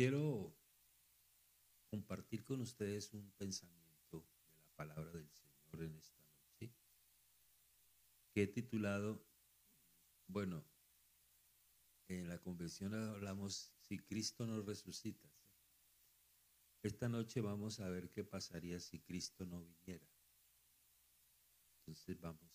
[0.00, 0.56] quiero
[1.90, 6.72] compartir con ustedes un pensamiento de la palabra del Señor en esta noche,
[8.32, 9.22] que he titulado,
[10.26, 10.64] bueno,
[12.08, 15.28] en la convención hablamos si Cristo nos resucita.
[16.82, 20.08] Esta noche vamos a ver qué pasaría si Cristo no viniera.
[21.80, 22.50] Entonces vamos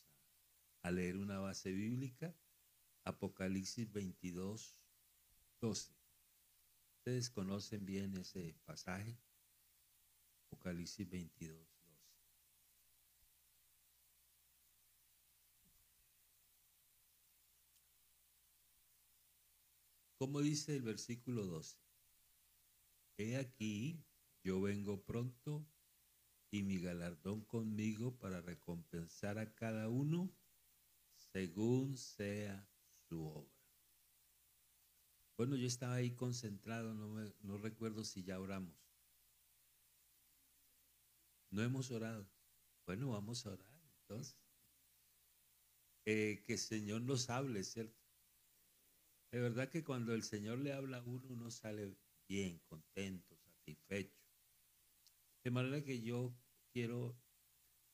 [0.81, 2.35] a, a leer una base bíblica,
[3.03, 4.79] Apocalipsis 22,
[5.61, 6.04] 12.
[7.05, 9.15] Ustedes conocen bien ese pasaje,
[10.47, 11.69] Apocalipsis 22, 12.
[20.17, 21.77] ¿Cómo dice el versículo 12?
[23.17, 24.03] He aquí,
[24.43, 25.63] yo vengo pronto
[26.49, 30.33] y mi galardón conmigo para recompensar a cada uno
[31.31, 32.67] según sea
[33.07, 33.54] su obra.
[35.37, 37.07] Bueno, yo estaba ahí concentrado, no,
[37.41, 38.75] no recuerdo si ya oramos.
[41.51, 42.29] No hemos orado.
[42.85, 44.37] Bueno, vamos a orar entonces.
[46.05, 47.99] Eh, que el Señor nos hable, ¿cierto?
[49.31, 54.21] De verdad que cuando el Señor le habla a uno, uno sale bien, contento, satisfecho.
[55.43, 56.33] De manera que yo
[56.71, 57.17] quiero,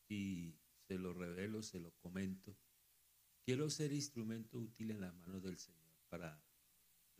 [0.10, 0.54] y
[0.88, 2.58] se lo revelo, se lo comento,
[3.46, 6.44] quiero ser instrumento útil en las manos del Señor para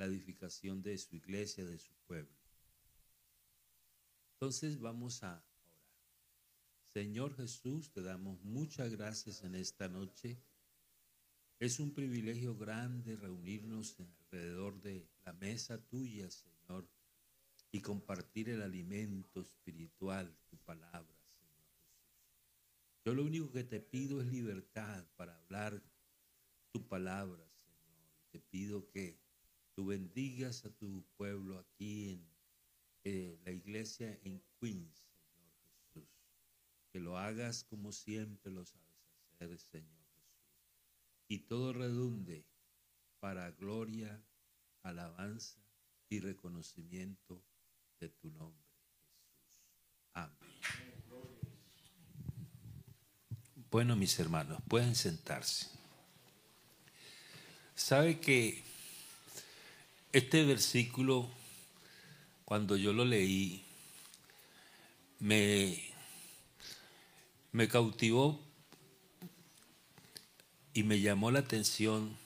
[0.02, 2.36] la edificación de su iglesia, de su pueblo.
[4.34, 5.46] Entonces vamos a orar.
[6.92, 10.42] Señor Jesús, te damos muchas gracias en esta noche.
[11.60, 16.90] Es un privilegio grande reunirnos alrededor de la mesa tuya, Señor,
[17.72, 21.62] y compartir el alimento espiritual, tu palabra, Señor.
[23.06, 25.80] Yo lo único que te pido es libertad para hablar
[26.72, 28.10] tu palabra, Señor.
[28.32, 29.21] Te pido que
[29.86, 32.22] bendigas a tu pueblo aquí
[33.04, 35.54] en la iglesia en Queens, Señor
[35.94, 36.10] Jesús.
[36.92, 38.88] Que lo hagas como siempre lo sabes
[39.40, 40.44] hacer, Señor Jesús.
[41.28, 42.46] Y todo redunde
[43.20, 44.24] para gloria,
[44.84, 45.60] alabanza
[46.10, 47.44] y reconocimiento
[48.00, 49.12] de tu nombre, Jesús.
[50.14, 50.52] Amén.
[53.72, 55.68] Bueno, mis hermanos, pueden sentarse.
[57.74, 58.62] ¿Sabe que
[60.14, 61.30] este versículo,
[62.44, 63.64] cuando yo lo leí,
[65.20, 65.78] me,
[67.70, 68.42] cautivó
[70.74, 72.18] y me llamó la atención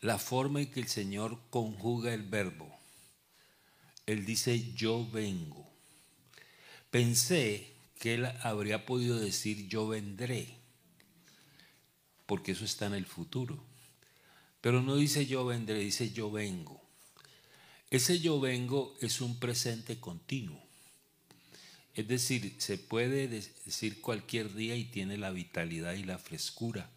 [0.00, 2.70] la forma en que el Señor conjuga el verbo.
[4.06, 5.68] Él dice, yo vengo.
[6.90, 10.56] Pensé que él habría podido decir, yo vendré,
[12.26, 13.69] porque eso está en el futuro.
[14.60, 16.80] Pero no dice yo vendré, dice yo vengo.
[17.90, 20.62] Ese yo vengo es un presente continuo.
[21.94, 26.90] Es decir, se puede decir cualquier día y tiene la vitalidad y la frescura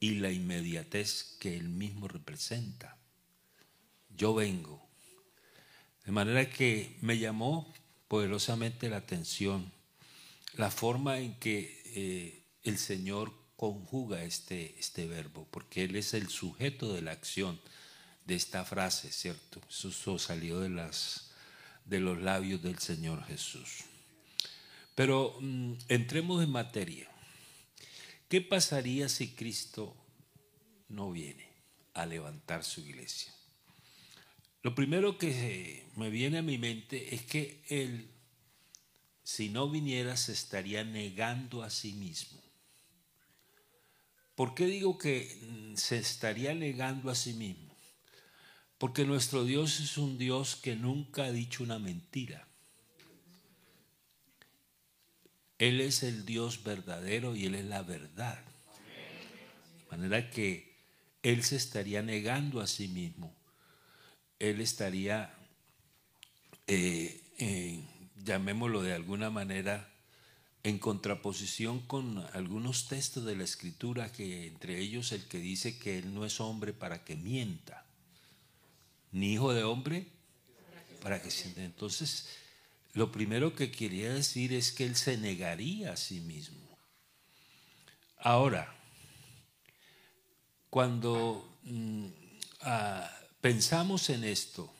[0.00, 2.98] y la inmediatez que él mismo representa.
[4.16, 4.86] Yo vengo.
[6.04, 7.72] De manera que me llamó
[8.08, 9.72] poderosamente la atención
[10.56, 13.32] la forma en que eh, el Señor
[13.72, 17.58] conjuga este, este verbo, porque Él es el sujeto de la acción
[18.26, 19.58] de esta frase, ¿cierto?
[19.70, 21.30] Eso salió de, las,
[21.86, 23.84] de los labios del Señor Jesús.
[24.94, 27.08] Pero mm, entremos en materia.
[28.28, 29.96] ¿Qué pasaría si Cristo
[30.90, 31.48] no viene
[31.94, 33.32] a levantar su iglesia?
[34.62, 38.10] Lo primero que me viene a mi mente es que Él,
[39.22, 42.43] si no viniera, se estaría negando a sí mismo.
[44.34, 47.74] ¿Por qué digo que mm, se estaría negando a sí mismo?
[48.78, 52.46] Porque nuestro Dios es un Dios que nunca ha dicho una mentira.
[55.58, 58.42] Él es el Dios verdadero y Él es la verdad.
[59.78, 60.74] De manera que
[61.22, 63.32] Él se estaría negando a sí mismo.
[64.40, 65.32] Él estaría,
[66.66, 67.84] eh,
[68.16, 69.93] llamémoslo de alguna manera,
[70.64, 75.98] en contraposición con algunos textos de la escritura, que entre ellos el que dice que
[75.98, 77.84] él no es hombre para que mienta,
[79.12, 80.08] ni hijo de hombre
[81.02, 81.62] para que sienta.
[81.62, 82.28] Entonces,
[82.94, 86.78] lo primero que quería decir es que él se negaría a sí mismo.
[88.16, 88.74] Ahora,
[90.70, 92.06] cuando mm,
[92.62, 93.10] ah,
[93.42, 94.72] pensamos en esto,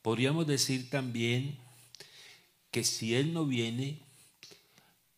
[0.00, 1.58] podríamos decir también
[2.70, 4.00] que si él no viene,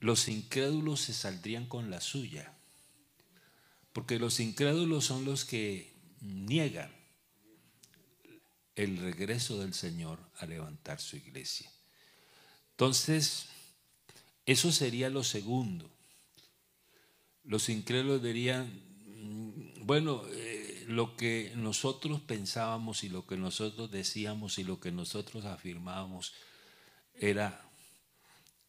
[0.03, 2.53] los incrédulos se saldrían con la suya.
[3.93, 6.91] Porque los incrédulos son los que niegan
[8.75, 11.71] el regreso del Señor a levantar su iglesia.
[12.73, 13.47] Entonces,
[14.45, 15.89] eso sería lo segundo.
[17.45, 24.59] Los incrédulos dirían, mm, bueno, eh, lo que nosotros pensábamos y lo que nosotros decíamos
[24.59, 26.35] y lo que nosotros afirmábamos
[27.15, 27.65] era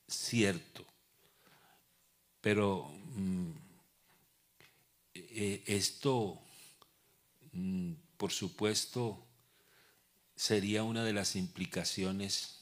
[0.07, 0.92] cierto,
[2.43, 3.51] pero mm,
[5.13, 6.41] eh, esto,
[7.53, 9.25] mm, por supuesto,
[10.35, 12.59] sería una de las implicaciones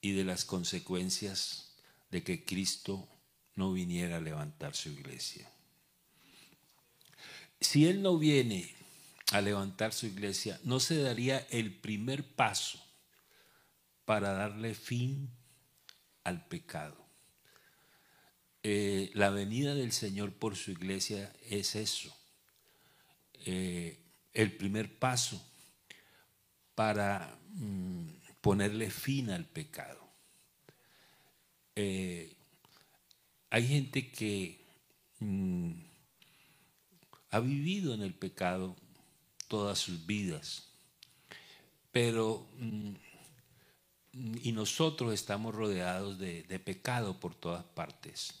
[0.00, 1.74] y de las consecuencias
[2.12, 3.08] de que Cristo
[3.56, 5.50] no viniera a levantar su iglesia.
[7.60, 8.76] Si Él no viene
[9.32, 12.80] a levantar su iglesia, no se daría el primer paso
[14.04, 15.28] para darle fin
[16.22, 17.07] al pecado.
[18.62, 22.14] Eh, la venida del Señor por su iglesia es eso,
[23.46, 23.98] eh,
[24.32, 25.44] el primer paso
[26.74, 28.08] para mm,
[28.40, 29.98] ponerle fin al pecado.
[31.76, 32.34] Eh,
[33.50, 34.66] hay gente que
[35.20, 35.72] mm,
[37.30, 38.76] ha vivido en el pecado
[39.46, 40.68] todas sus vidas,
[41.92, 42.94] pero mm,
[44.12, 48.34] y nosotros estamos rodeados de, pecado por todas partes.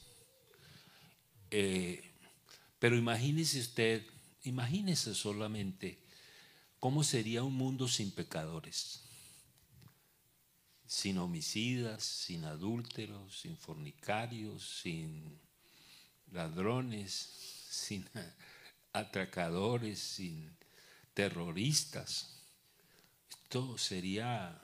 [1.50, 2.02] Eh,
[2.78, 4.04] pero imagínese usted,
[4.44, 5.98] imagínese solamente
[6.80, 9.02] ¿Cómo sería un mundo sin pecadores?
[10.86, 15.40] Sin homicidas, sin adúlteros, sin fornicarios, sin
[16.30, 17.12] ladrones,
[17.68, 18.08] sin
[18.92, 20.56] atracadores, sin
[21.14, 22.44] terroristas.
[23.28, 24.62] Esto sería,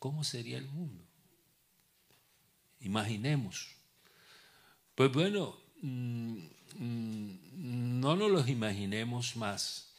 [0.00, 1.04] ¿cómo sería el mundo?
[2.80, 3.76] Imaginemos.
[4.96, 6.40] Pues bueno, no
[8.16, 9.94] nos los imaginemos más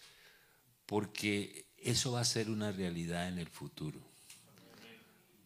[0.85, 3.99] porque eso va a ser una realidad en el futuro.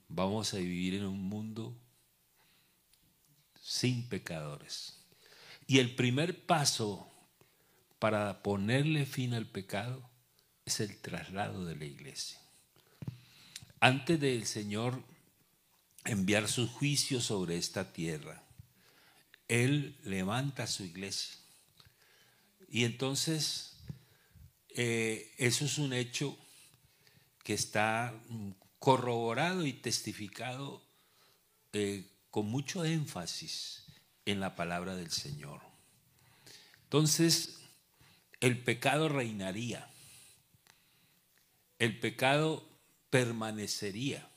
[0.08, 1.76] Vamos a vivir en un mundo
[3.62, 4.98] sin pecadores.
[5.68, 7.08] Y el primer paso
[8.00, 10.10] para ponerle fin al pecado
[10.66, 12.40] es el traslado de la iglesia.
[13.80, 15.04] Antes del Señor
[16.06, 18.49] enviar su juicio sobre esta tierra,
[19.50, 21.36] Él levanta su iglesia.
[22.70, 23.70] Y entonces
[24.70, 26.38] eh, eso es un hecho
[27.44, 28.14] que está
[28.78, 30.82] corroborado y testificado
[31.74, 33.86] eh, con mucho énfasis
[34.26, 35.62] en la palabra del Señor.
[36.84, 37.60] Entonces,
[38.40, 39.90] el pecado reinaría,
[41.80, 42.68] el pecado
[43.10, 44.30] permanecería,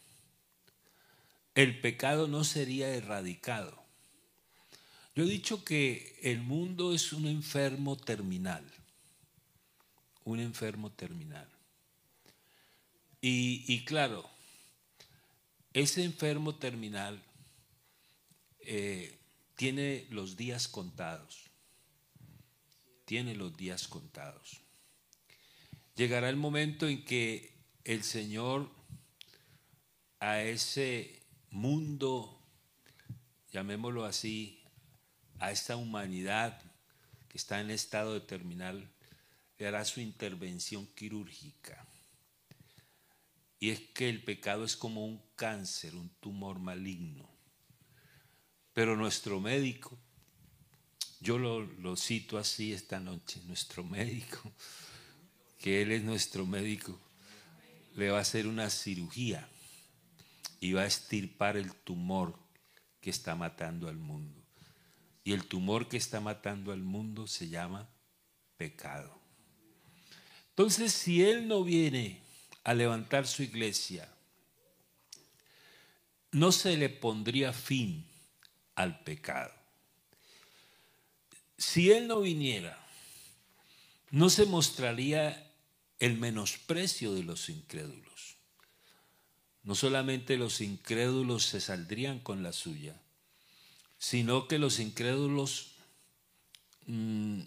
[1.54, 3.81] el pecado no sería erradicado.
[5.14, 8.64] Yo he dicho que el mundo es un enfermo terminal
[10.24, 11.48] un enfermo terminal.
[13.24, 14.28] Y, claro,
[15.72, 17.22] ese enfermo terminal
[18.60, 19.16] eh,
[19.54, 21.44] tiene los días contados.
[23.04, 24.62] Tiene los días contados.
[25.94, 27.54] Llegará el momento en que
[27.84, 28.70] el Señor
[30.18, 32.40] a ese mundo,
[33.52, 34.61] llamémoslo así,
[35.42, 36.62] a esta humanidad
[37.28, 38.88] que está en estado de terminal,
[39.66, 41.84] hará su intervención quirúrgica.
[43.58, 47.28] Y es que el pecado es como un cáncer, un tumor maligno.
[48.72, 49.98] Pero nuestro médico,
[51.20, 54.52] yo lo, cito así esta noche, nuestro médico,
[55.58, 56.98] que Él es nuestro médico,
[57.94, 59.48] le va a hacer una cirugía
[60.60, 62.38] y va a estirpar el tumor
[63.00, 64.42] que está matando al mundo.
[65.24, 67.88] Y el tumor que está matando al mundo se llama
[68.56, 69.20] pecado.
[70.50, 72.20] Entonces, si Él no viene
[72.64, 74.08] a levantar su iglesia,
[76.32, 78.06] no se le pondría fin
[78.74, 79.52] al pecado.
[81.56, 82.79] Si Él no viniera,
[84.10, 85.50] no se mostraría
[85.98, 88.36] el menosprecio de los incrédulos.
[89.62, 93.00] No solamente los incrédulos se saldrían con la suya,
[94.02, 95.76] sino que los incrédulos
[96.86, 97.42] mm,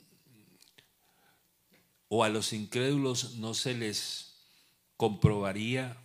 [2.07, 4.37] o a los incrédulos no se les
[4.95, 5.97] comprobaría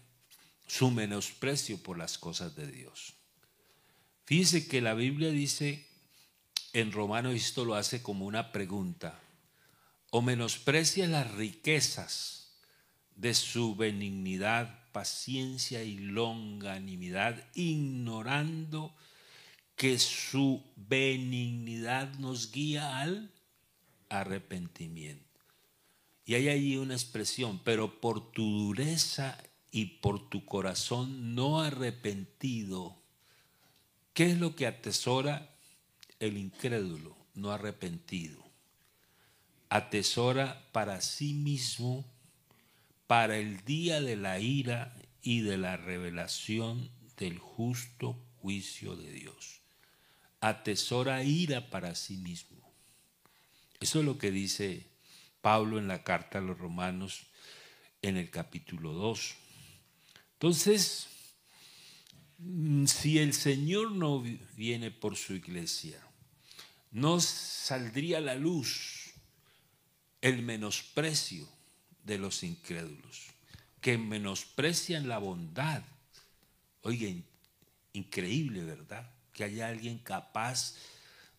[0.66, 3.14] su menosprecio por las cosas de Dios.
[4.25, 5.87] Fíjese que la Biblia dice
[6.73, 9.21] en Romanos, esto lo hace como una pregunta,
[10.11, 12.57] o menosprecia las riquezas
[13.14, 18.97] de su benignidad, paciencia y longanimidad, ignorando
[19.81, 23.33] que su benignidad nos guía al
[24.11, 25.41] arrepentimiento.
[26.27, 33.03] Y hay allí una expresión, pero por tu dureza y por tu corazón no arrepentido,
[34.13, 35.57] ¿qué es lo que atesora
[36.19, 38.45] el incrédulo no arrepentido?
[39.71, 42.05] Atesora para sí mismo,
[43.07, 49.60] para el día de la ira y de la revelación del justo juicio de Dios.
[50.41, 52.59] Atesora ira para sí mismo.
[53.81, 54.87] Eso es lo que dice
[55.41, 57.23] Pablo en la carta a los romanos
[58.03, 59.35] en el capítulo 2.
[60.35, 61.09] Entonces,
[62.39, 64.23] mm, si el Señor no
[64.57, 66.01] viene por su iglesia,
[66.91, 69.13] no saldría a la luz
[70.21, 71.49] el menosprecio
[72.05, 73.27] de los incrédulos,
[73.81, 75.83] que menosprecian la bondad.
[76.83, 77.25] Oigan,
[77.93, 79.11] increíble, ¿verdad?
[79.41, 80.75] Que haya alguien capaz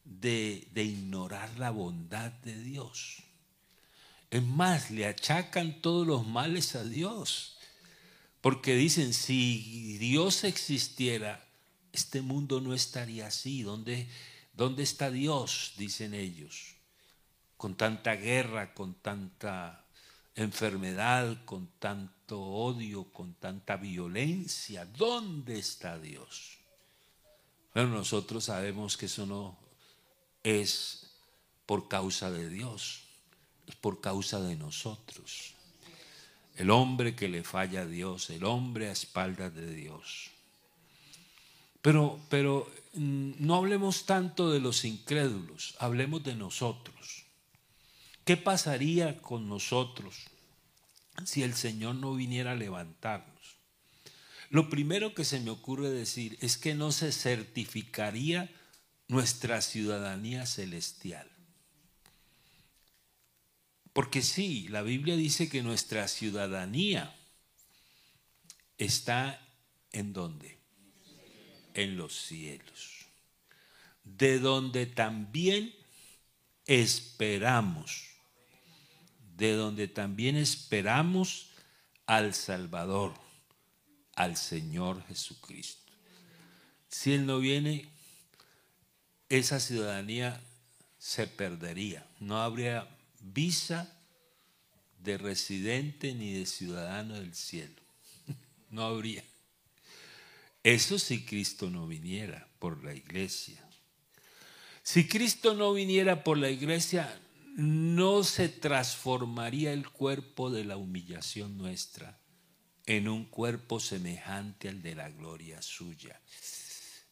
[0.03, 3.21] de, de ignorar la bondad de Dios.
[4.31, 7.59] Es más, le achacan todos los males a Dios.
[8.41, 11.45] Porque dicen, si Dios existiera,
[11.91, 13.61] este mundo no estaría así.
[13.61, 14.09] ¿Dónde,
[14.53, 15.73] ¿Dónde está Dios?
[15.77, 16.73] Dicen ellos.
[17.55, 19.85] Con tanta guerra, con tanta
[20.33, 24.85] enfermedad, con tanto odio, con tanta violencia.
[24.87, 26.60] ¿Dónde está Dios?
[27.73, 29.57] Bueno, nosotros sabemos que eso no
[30.43, 31.11] es
[31.65, 33.03] por causa de Dios,
[33.67, 35.55] es por causa de nosotros
[36.55, 40.29] el hombre que le falla a Dios, el hombre a espaldas de Dios.
[41.81, 47.25] Pero, pero mm, no hablemos tanto de los incrédulos, hablemos de nosotros.
[48.25, 50.15] ¿Qué pasaría con nosotros
[51.25, 53.30] si el Señor no viniera a levantarnos?
[54.51, 58.51] Lo primero que se me ocurre decir es que no se certificaría
[59.07, 61.31] nuestra ciudadanía celestial.
[63.93, 67.15] Porque sí, la Biblia dice que nuestra ciudadanía
[68.77, 69.39] está
[69.93, 70.57] en dónde?
[71.73, 73.05] En los cielos.
[74.03, 75.73] De donde también
[76.65, 78.09] esperamos.
[79.37, 81.51] De donde también esperamos
[82.05, 83.13] al Salvador,
[84.21, 85.91] al Señor Jesucristo.
[86.87, 87.89] Si Él no viene,
[89.29, 90.39] esa ciudadanía
[90.99, 92.05] se perdería.
[92.19, 92.87] No habría
[93.19, 93.91] visa
[94.99, 97.81] de residente ni de ciudadano del cielo.
[98.69, 99.23] No habría.
[100.63, 103.61] Eso si Cristo no viniera por la iglesia.
[104.83, 107.19] Si Cristo no viniera por la iglesia,
[107.57, 112.20] no se transformaría el cuerpo de la humillación nuestra
[112.85, 116.19] en un cuerpo semejante al de la gloria suya.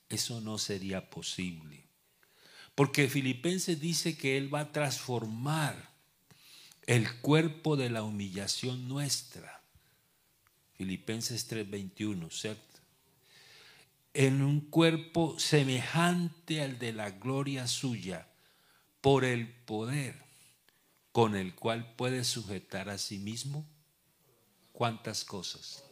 [0.10, 1.86] Eso no sería posible.
[2.76, 5.90] Porque Filipenses dice que Él va a transformar
[6.88, 9.62] el cuerpo de la humillación nuestra.
[10.74, 12.80] Filipenses 3:21, ¿cierto?
[14.14, 18.28] En un cuerpo semejante al de la gloria suya,
[19.02, 20.16] por el poder
[21.12, 23.66] con el cual puede sujetar a sí mismo.
[24.80, 25.84] ¿Cuántas cosas?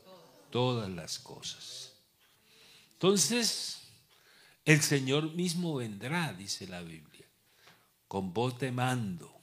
[0.50, 1.92] Todas las cosas.
[2.94, 3.82] Entonces,
[4.64, 7.28] el Señor mismo vendrá, dice la Biblia,
[8.08, 9.38] con voz de mando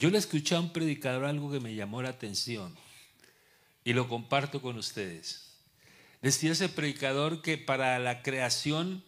[0.00, 2.74] yo le escuché a un predicador algo que me llamó la atención
[3.84, 5.58] y lo comparto con ustedes.
[6.22, 9.04] Decía ese predicador que para la creación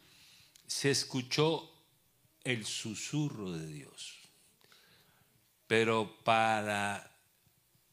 [0.67, 1.73] se escuchó
[2.45, 4.19] el susurro de Dios,
[5.67, 7.12] pero para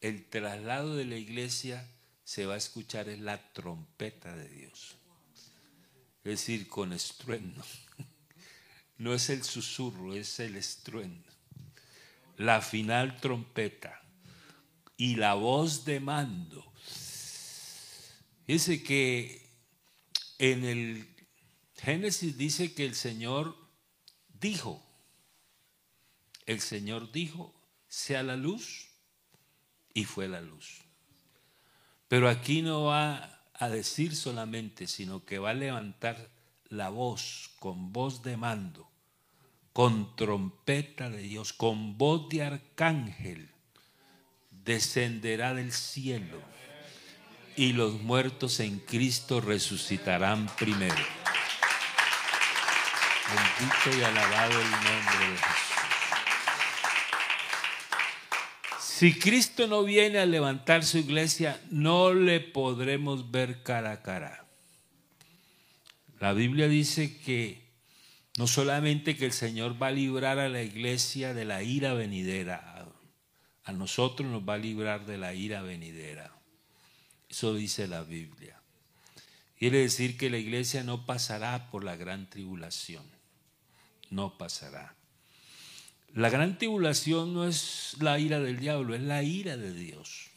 [0.00, 1.86] el traslado de la iglesia
[2.24, 4.96] se va a escuchar es la trompeta de Dios.
[6.24, 7.62] Es decir, con estruendo.
[8.98, 11.30] No es el susurro, es el estruendo
[12.40, 14.00] la final trompeta
[14.96, 16.72] y la voz de mando.
[18.46, 19.46] Dice que
[20.38, 21.06] en el
[21.76, 23.54] Génesis dice que el Señor
[24.40, 24.82] dijo,
[26.46, 27.54] el Señor dijo,
[27.88, 28.89] sea la luz
[29.94, 30.82] y fue la luz.
[32.08, 36.30] Pero aquí no va a decir solamente, sino que va a levantar
[36.68, 38.90] la voz con voz de mando
[39.72, 43.50] con trompeta de Dios, con voz de arcángel,
[44.50, 46.40] descenderá del cielo
[47.56, 51.04] y los muertos en Cristo resucitarán primero.
[53.28, 55.69] Bendito y alabado el nombre de Jesús.
[59.00, 64.44] Si Cristo no viene a levantar su iglesia, no le podremos ver cara a cara.
[66.18, 67.62] La Biblia dice que
[68.36, 72.92] no solamente que el Señor va a librar a la iglesia de la ira venidera,
[73.64, 76.34] a nosotros nos va a librar de la ira venidera.
[77.30, 78.60] Eso dice la Biblia.
[79.58, 83.06] Quiere decir que la iglesia no pasará por la gran tribulación.
[84.10, 84.94] No pasará.
[86.14, 90.30] La gran tribulación no es la ira del diablo, es la ira de Dios.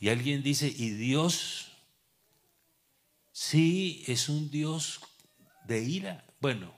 [0.00, 1.70] Y alguien dice, ¿y Dios?
[3.32, 5.00] Sí, es un Dios
[5.66, 6.24] de ira.
[6.40, 6.74] Bueno,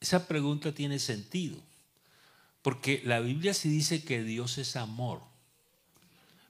[0.00, 1.62] esa pregunta tiene sentido,
[2.62, 5.22] porque la Biblia sí dice que Dios es amor,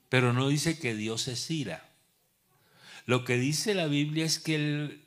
[0.08, 1.88] pero no dice que Dios es ira.
[3.04, 5.04] Lo que dice la Biblia es que Él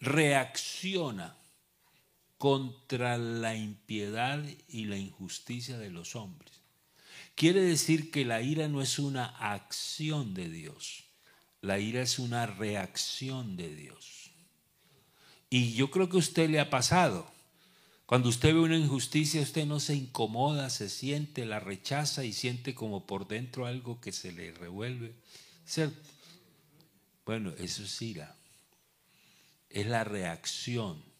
[0.00, 1.36] reacciona
[2.42, 6.50] contra la impiedad y la injusticia de los hombres.
[7.36, 11.04] Quiere decir que la ira no es una acción de Dios,
[11.60, 14.32] la ira es una reacción de Dios.
[15.50, 17.30] Y yo creo que a usted le ha pasado.
[18.06, 22.74] Cuando usted ve una injusticia, usted no se incomoda, se siente, la rechaza y siente
[22.74, 25.14] como por dentro algo que se le revuelve.
[25.64, 25.96] ¿Cierto?
[27.24, 28.34] Bueno, eso es ira.
[29.70, 31.11] Es la reacción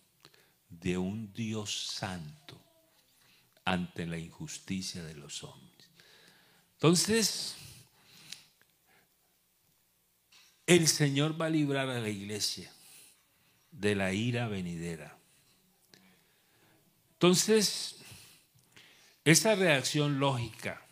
[0.80, 2.60] de un Dios santo
[3.64, 5.88] ante la injusticia de los hombres.
[6.74, 7.54] Entonces,
[10.66, 12.72] el Señor va a librar a la iglesia
[13.70, 15.18] de la ira venidera.
[17.12, 17.96] Entonces,
[19.24, 20.84] esa reacción lógica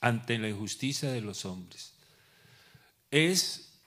[0.00, 1.94] ante la injusticia de los hombres
[3.10, 3.80] es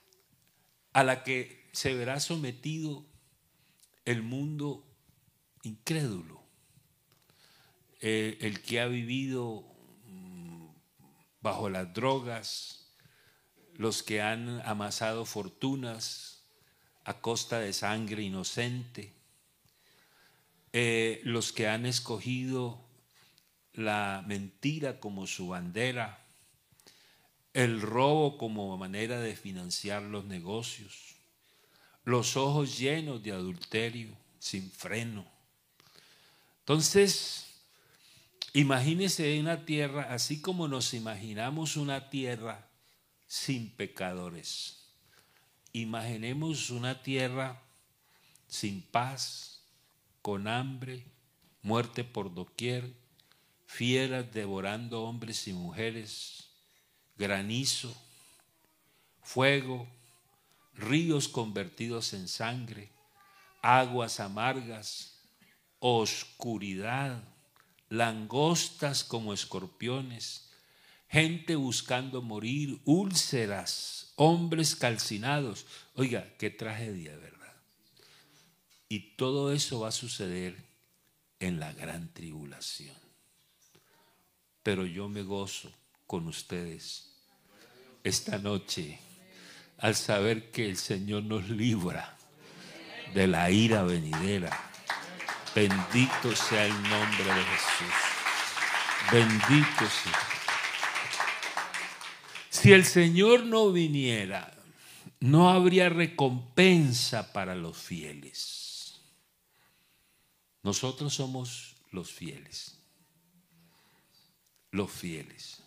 [0.94, 3.06] a la que se verá sometido
[4.04, 4.87] el mundo
[5.68, 6.42] incrédulo,
[8.00, 9.64] eh, el que ha vivido
[10.06, 10.68] mm,
[11.42, 12.88] bajo las drogas,
[13.76, 16.44] los que han amasado fortunas
[17.04, 19.14] a costa de sangre inocente,
[20.74, 22.86] eh, los que han escogido
[23.74, 26.20] la mentira como su bandera,
[27.54, 31.16] el robo como manera de financiar los negocios,
[32.04, 35.26] los ojos llenos de adulterio, sin freno,
[36.68, 37.46] entonces,
[38.52, 42.68] imagínese una tierra, así como nos imaginamos una tierra
[43.26, 44.84] sin pecadores.
[45.72, 47.64] Imaginemos una tierra
[48.50, 49.62] sin paz,
[50.22, 51.06] con hambre,
[51.62, 52.92] muerte por doquier,
[53.66, 56.50] fieras devorando hombres y mujeres,
[57.18, 57.96] granizo,
[59.22, 59.88] fuego,
[60.74, 62.92] ríos convertidos en sangre,
[63.62, 65.17] aguas amargas,
[65.80, 67.24] oscuridad,
[67.90, 70.52] langostas como escorpiones,
[71.08, 75.66] gente buscando morir, úlceras, hombres calcinados.
[75.96, 77.56] Oiga, qué tragedia, ¿verdad?
[78.90, 80.56] Y todo eso va a suceder
[81.40, 82.96] en la gran tribulación.
[84.64, 85.72] Pero yo me gozo
[86.06, 87.14] con ustedes
[88.04, 89.00] esta noche
[89.78, 92.18] al saber que el Señor nos libra
[93.14, 94.68] de la ira venidera
[95.58, 97.96] Bendito sea el nombre de Jesús.
[99.12, 100.20] Bendito sea.
[102.52, 104.56] Si el Señor no viniera,
[105.20, 109.02] no habría recompensa para los fieles.
[110.62, 112.78] Nosotros somos los fieles.
[114.70, 115.64] Los fieles.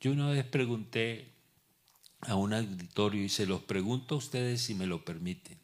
[0.00, 1.30] Yo una vez pregunté
[2.22, 5.60] a un auditorio y se los pregunto a ustedes si me lo permiten.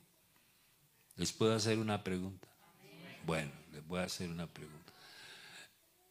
[1.17, 2.46] ¿Les puedo hacer una pregunta?
[3.27, 4.93] Bueno, les voy a hacer una pregunta.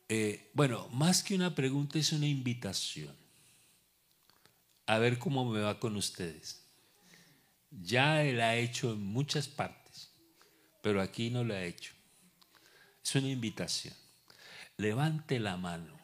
[0.10, 3.16] Eh, bueno, más que una pregunta es una invitación.
[4.86, 6.66] A ver cómo me va con ustedes.
[7.72, 10.12] Ya él ha hecho en muchas partes,
[10.82, 11.94] pero aquí no lo ha hecho.
[13.02, 13.96] Es una invitación.
[14.76, 15.98] Levante la mano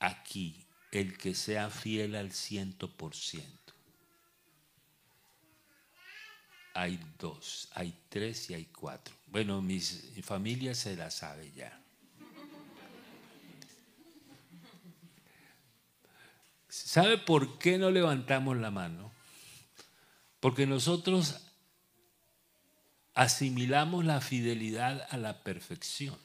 [0.00, 3.63] aquí el que sea fiel al ciento por ciento.
[6.74, 9.14] Hay dos, hay tres y hay cuatro.
[9.28, 11.80] Bueno, mi familia se la sabe ya.
[16.68, 19.12] ¿Sabe por qué no levantamos la mano?
[20.40, 21.40] Porque nosotros
[23.14, 26.18] asimilamos la fidelidad a la perfección.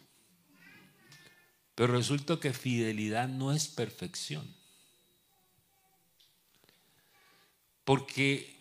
[1.75, 4.53] Pero resulta que fidelidad no es perfección.
[7.85, 8.58] Porque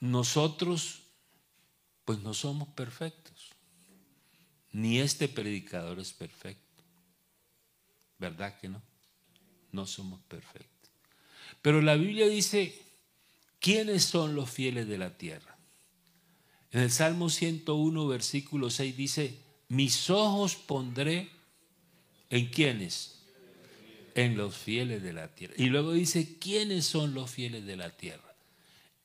[0.00, 1.02] nosotros,
[2.04, 3.50] pues no somos perfectos.
[4.72, 6.82] Ni este predicador es perfecto.
[8.18, 8.82] ¿Verdad que no?
[9.72, 10.90] No somos perfectos.
[11.62, 12.80] Pero la Biblia dice,
[13.58, 15.56] ¿quiénes son los fieles de la tierra?
[16.72, 21.30] En el Salmo 101, versículo 6 dice, mis ojos pondré
[22.30, 23.20] en quiénes?
[24.14, 25.54] en los fieles de la tierra.
[25.56, 28.29] Y luego dice, ¿quiénes son los fieles de la tierra?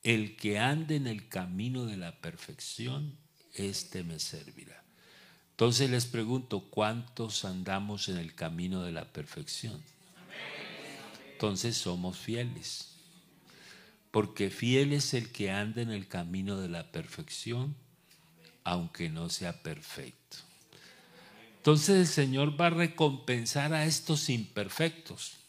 [0.06, 3.16] El que ande en el camino de la perfección,
[3.54, 4.84] éste me servirá.
[5.50, 9.82] Entonces les pregunto, ¿cuántos andamos en el camino de la perfección?
[11.32, 12.92] Entonces somos fieles.
[14.12, 17.74] Porque fiel es el que anda en el camino de la perfección,
[18.62, 20.36] aunque no sea perfecto.
[21.56, 25.45] Entonces el Señor va a recompensar a estos imperfectos.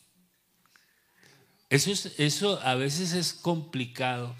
[1.69, 4.35] Eso, es, eso a veces es complicado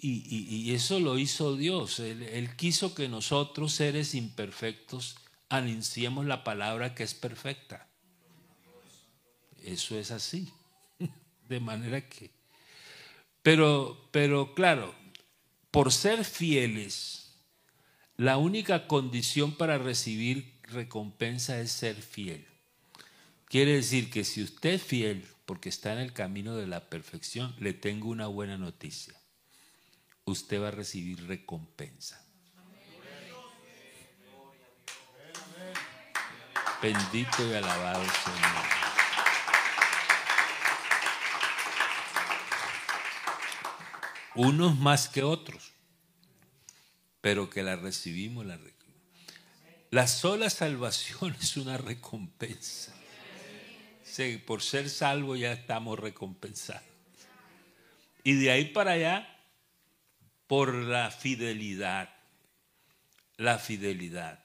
[0.00, 1.98] y, eso lo hizo Dios.
[2.00, 5.16] Él, quiso que nosotros, seres imperfectos,
[5.48, 7.88] anunciemos la palabra que es perfecta.
[9.62, 10.48] Eso es así.
[11.48, 12.30] De manera que...
[13.42, 14.94] Pero, pero claro,
[15.70, 17.34] por ser fieles,
[18.16, 22.46] la única condición para recibir recompensa es ser fiel.
[23.46, 27.56] Quiere decir que si usted es fiel porque está en el camino de la perfección,
[27.58, 29.14] le tengo una buena noticia.
[30.26, 32.22] Usted va a recibir recompensa.
[36.82, 38.64] Bendito y alabado Señor.
[44.34, 45.72] Unos más que otros
[47.22, 48.58] pero que la recibimos, la,
[49.90, 52.97] la sola salvación es una recompensa.
[54.44, 56.82] Por ser salvo ya estamos recompensados.
[58.24, 59.38] Y de ahí para allá,
[60.46, 62.10] por la fidelidad.
[63.36, 64.44] La fidelidad.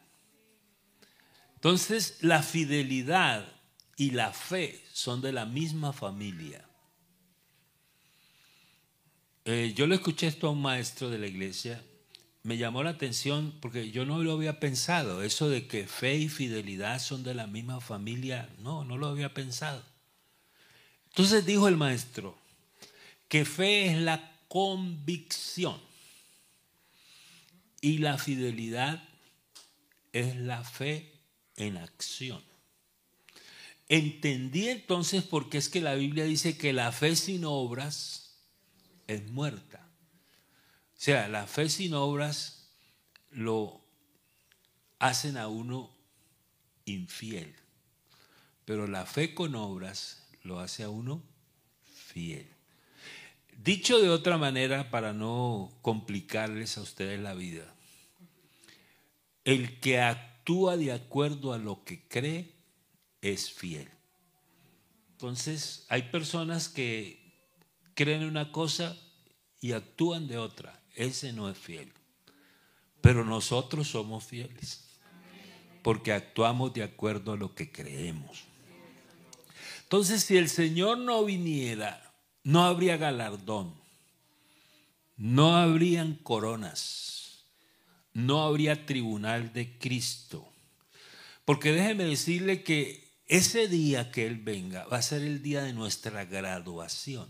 [1.56, 3.48] Entonces, la fidelidad
[3.98, 6.64] y la fe son de la misma familia.
[9.46, 11.84] Eh, yo le escuché esto a un maestro de la iglesia
[12.44, 16.30] me llamó la atención porque yo no lo había pensado, eso de que fe y
[16.30, 19.84] fidelidad son de la misma familia, no, no lo había pensado.
[21.08, 22.38] Entonces dijo el maestro
[23.30, 25.80] que fe es la convicción
[27.80, 29.02] y la fidelidad
[30.12, 31.12] es la fe
[31.56, 32.42] en acción.
[33.88, 38.36] Entendí entonces por qué es que la Biblia dice que la fe sin obras
[39.08, 39.73] es muerta.
[41.04, 42.70] Sea, la fe sin obras
[43.30, 43.82] lo
[45.00, 45.94] hacen a uno
[46.86, 47.54] infiel,
[48.64, 51.22] pero la fe con obras lo hace a uno
[51.94, 52.48] fiel.
[53.62, 57.76] Dicho de otra manera, para no complicarles a ustedes la vida,
[59.44, 62.54] el que actúa de acuerdo a lo que cree
[63.22, 63.90] es fiel.
[65.12, 67.20] Entonces, hay personas que
[67.94, 68.98] creen una cosa
[69.60, 71.92] y actúan de otra ese no es fiel.
[73.02, 74.86] Pero nosotros somos fieles,
[75.82, 78.46] porque actuamos de acuerdo a lo que creemos.
[79.84, 83.74] Entonces, si el Señor no viniera, no habría galardón,
[85.18, 87.44] no habrían coronas,
[88.14, 90.48] no habría tribunal de Cristo.
[91.46, 95.74] Porque déjeme decirle que ese día que Él venga va a ser el día de
[95.74, 97.30] nuestra graduación.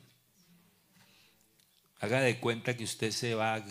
[2.04, 3.64] Haga de cuenta que usted se va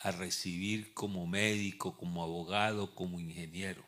[0.00, 3.84] a recibir como médico, como abogado, como ingeniero.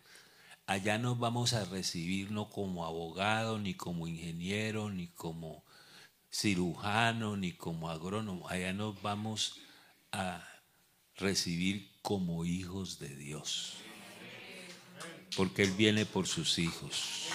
[0.64, 5.64] Allá nos vamos a recibir no como abogado, ni como ingeniero, ni como
[6.30, 8.48] cirujano, ni como agrónomo.
[8.48, 9.58] Allá nos vamos
[10.12, 10.46] a
[11.16, 13.78] recibir como hijos de Dios.
[15.36, 17.26] Porque Él viene por sus hijos.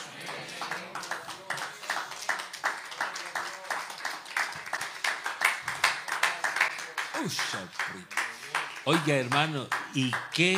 [8.86, 10.58] Oiga, hermano, ¿y qué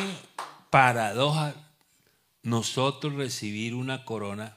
[0.70, 1.54] paradoja
[2.42, 4.56] nosotros recibir una corona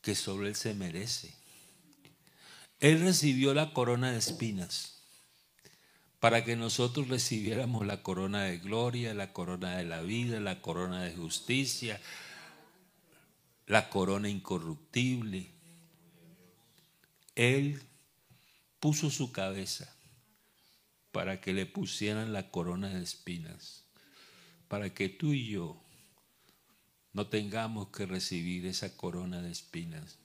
[0.00, 1.32] que sobre él se merece?
[2.80, 5.04] Él recibió la corona de espinas
[6.18, 11.04] para que nosotros recibiéramos la corona de gloria, la corona de la vida, la corona
[11.04, 12.00] de justicia,
[13.66, 15.52] la corona incorruptible.
[17.36, 17.80] Él
[18.80, 19.94] puso su cabeza
[21.12, 23.84] para que le pusieran la corona de espinas,
[24.68, 25.80] para que tú y yo
[27.12, 30.18] no tengamos que recibir esa corona de espinas,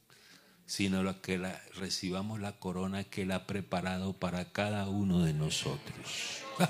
[0.66, 6.44] sino que la, recibamos la corona que Él ha preparado para cada uno de nosotros.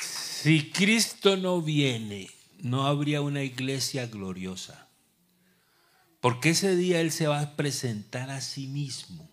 [0.00, 4.88] si Cristo no viene, no habría una iglesia gloriosa.
[6.20, 9.30] Porque ese día Él se va a presentar a sí mismo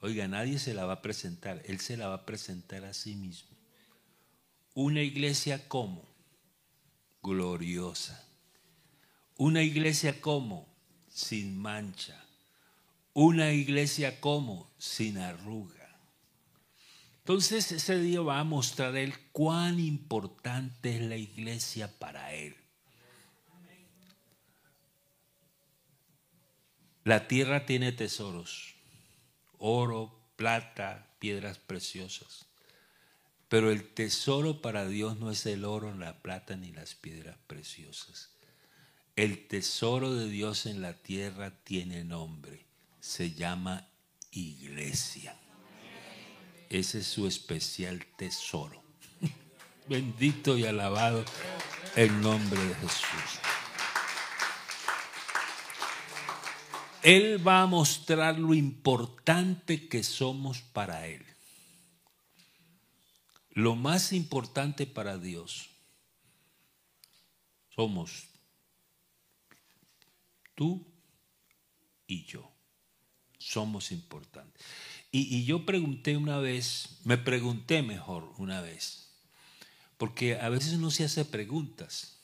[0.00, 3.16] Oiga, nadie se la va a presentar, Él se la va a presentar a sí
[3.16, 3.56] mismo.
[4.74, 6.04] Una iglesia como
[7.20, 8.24] gloriosa.
[9.36, 10.68] Una iglesia como
[11.08, 12.24] sin mancha.
[13.12, 15.74] Una iglesia como sin arruga.
[17.28, 22.56] Entonces ese día va a mostrar Él cuán importante es la iglesia para Él.
[27.04, 28.76] La tierra tiene tesoros,
[29.58, 32.46] oro, plata, piedras preciosas.
[33.50, 38.30] Pero el tesoro para Dios no es el oro, la plata ni las piedras preciosas.
[39.16, 42.64] El tesoro de Dios en la tierra tiene nombre.
[43.00, 43.86] Se llama
[44.30, 45.36] iglesia.
[46.70, 48.82] Ese es su especial tesoro.
[49.88, 51.24] Bendito y alabado
[51.96, 53.40] el nombre de Jesús.
[57.02, 61.24] Él va a mostrar lo importante que somos para Él.
[63.50, 65.70] Lo más importante para Dios
[67.74, 68.28] somos
[70.54, 70.84] tú
[72.06, 72.52] y yo.
[73.38, 74.64] Somos importantes.
[75.10, 79.08] Y, yo pregunté una vez, me pregunté mejor una vez,
[79.96, 82.18] porque a veces uno se hace preguntas.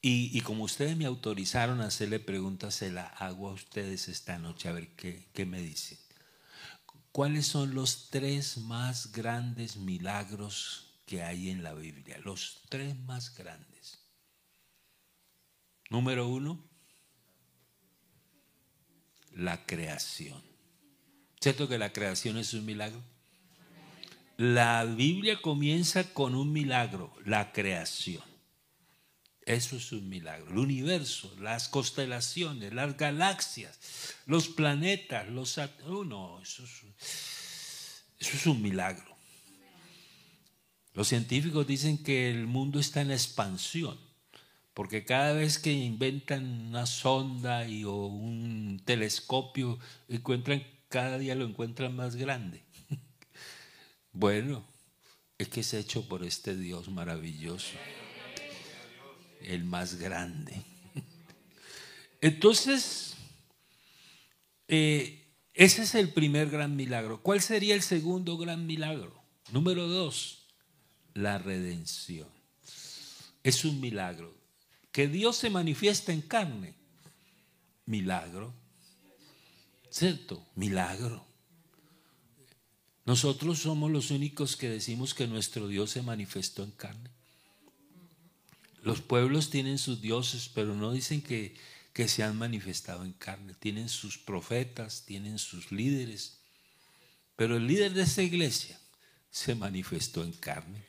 [0.00, 4.68] Y, como ustedes me autorizaron a hacerle preguntas, se la hago a ustedes esta noche
[4.68, 5.98] a ver qué, qué me dicen.
[7.10, 12.18] ¿Cuáles son los tres más grandes milagros que hay en la Biblia?
[12.18, 14.00] Los tres más grandes.
[15.90, 16.62] Número uno,
[19.32, 20.53] la creación.
[21.44, 23.02] ¿Cierto que la creación es un milagro?
[24.38, 28.22] La Biblia comienza con un milagro, la creación.
[29.44, 30.50] Eso es un milagro.
[30.52, 33.78] El universo, las constelaciones, las galaxias,
[34.24, 36.64] los planetas, los Saturnos, eso
[38.18, 39.14] eso es un milagro.
[40.94, 44.00] Los científicos dicen que el mundo está en expansión,
[44.72, 49.78] porque cada vez que inventan una sonda y, o un telescopio,
[50.08, 52.62] encuentran, cada día lo encuentran más grande.
[54.12, 54.64] bueno,
[55.38, 57.72] es que es hecho por este Dios maravilloso
[59.40, 60.62] el más grande.
[62.20, 63.16] Entonces,
[64.68, 67.20] eh, ese es el primer gran milagro.
[67.22, 69.20] ¿Cuál sería el segundo gran milagro?
[69.50, 70.46] Número dos,
[71.12, 72.28] la redención.
[73.42, 74.32] Es un milagro.
[74.92, 76.76] Que Dios se manifiesta en carne.
[77.84, 78.54] Milagro.
[79.94, 80.44] ¿Cierto?
[80.56, 81.24] Milagro.
[83.04, 87.10] Nosotros somos los únicos que decimos que nuestro Dios se manifestó en carne.
[88.82, 91.54] Los pueblos tienen sus dioses, pero no dicen que,
[91.92, 93.54] que se han manifestado en carne.
[93.54, 96.40] Tienen sus profetas, tienen sus líderes.
[97.36, 98.76] Pero el líder de esta iglesia
[99.30, 100.84] se manifestó en carne.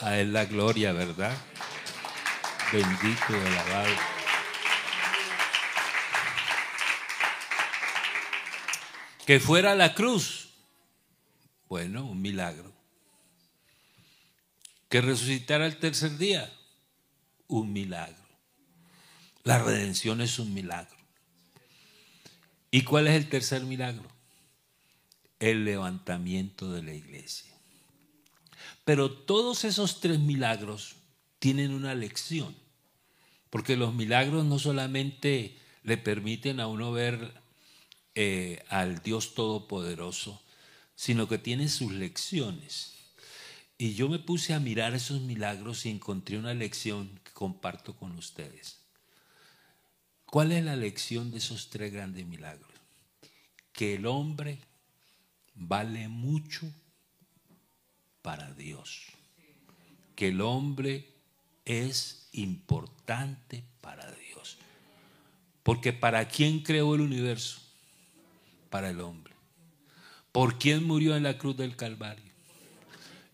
[0.00, 1.36] A él la gloria, ¿verdad?
[2.72, 4.19] Bendito y alabado.
[9.30, 10.48] Que fuera la cruz.
[11.68, 12.72] Bueno, un milagro
[14.88, 16.52] que resucitara el tercer día,
[17.46, 18.26] un milagro.
[19.44, 20.96] La redención es un milagro.
[22.72, 24.08] ¿Y cuál es el tercer milagro?
[25.38, 27.54] El levantamiento de la iglesia.
[28.84, 30.96] Pero todos esos tres milagros
[31.38, 32.56] tienen una lección,
[33.48, 37.39] porque los milagros no solamente le permiten a uno ver
[38.14, 40.42] eh, al Dios Todopoderoso,
[40.94, 42.94] sino que tienen sus lecciones.
[43.78, 48.12] Y yo me puse a mirar esos milagros y encontré una lección que comparto con
[48.18, 48.80] ustedes.
[50.26, 52.70] ¿Cuál es la lección de esos tres grandes milagros?
[53.72, 54.60] Que el hombre
[55.54, 56.70] vale mucho
[58.22, 59.06] para Dios.
[60.14, 61.14] Que el hombre
[61.64, 64.58] es importante para Dios.
[65.62, 67.69] Porque ¿para quién creó el universo?
[68.70, 69.34] Para el hombre.
[70.32, 72.30] ¿Por quién murió en la cruz del Calvario?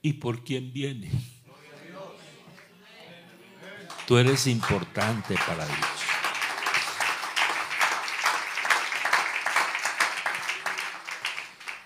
[0.07, 1.11] y por quién viene.
[4.07, 5.79] Tú eres importante para Dios.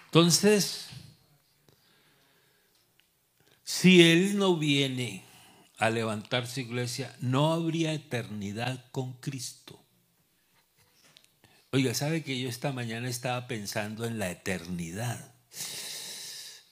[0.05, 0.89] Entonces,
[3.65, 5.25] si Él no viene
[5.79, 9.83] a levantar su iglesia, no habría eternidad con Cristo.
[11.73, 15.35] Oiga, ¿sabe que yo esta mañana estaba pensando en la eternidad?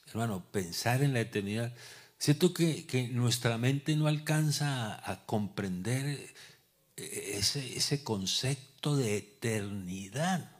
[0.09, 1.73] hermano, pensar en la eternidad.
[2.19, 6.35] Siento que, nuestra mente no alcanza a, comprender
[6.97, 10.51] ese, ese, concepto de eternidad.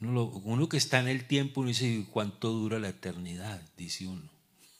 [0.00, 3.60] Uno, que está en el tiempo, uno dice, ¿cuánto dura la eternidad?
[3.76, 4.30] Dice uno.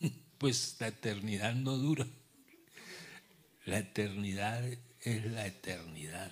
[0.39, 2.07] Pues la eternidad no dura.
[3.67, 4.65] La eternidad
[5.03, 6.31] es la eternidad.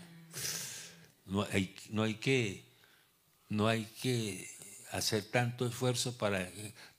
[1.28, 2.64] No hay, no hay, que,
[3.48, 4.48] no hay que
[4.92, 6.50] hacer tanto esfuerzo para